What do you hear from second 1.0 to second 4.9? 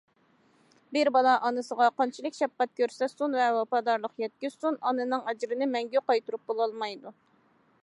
بالا ئانىسىغا قانچىلىك شەپقەت كۆرسەتسۇن ۋە ۋاپادارلىق يەتكۈزسۇن